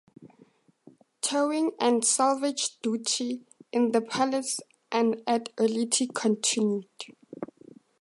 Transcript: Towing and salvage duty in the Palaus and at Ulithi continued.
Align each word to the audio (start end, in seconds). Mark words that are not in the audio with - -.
Towing 1.21 1.73
and 1.79 2.03
salvage 2.03 2.79
duty 2.79 3.43
in 3.71 3.91
the 3.91 4.01
Palaus 4.01 4.59
and 4.91 5.21
at 5.27 5.55
Ulithi 5.57 6.11
continued. 6.11 6.87